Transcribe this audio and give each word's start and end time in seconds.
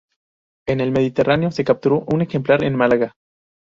En 0.67 0.79
el 0.79 0.89
Mediterráneo 0.89 1.51
se 1.51 1.63
capturó 1.63 2.03
un 2.07 2.23
ejemplar 2.23 2.63
en 2.63 2.75
Málaga. 2.75 3.13